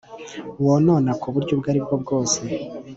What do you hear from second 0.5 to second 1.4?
wonona ku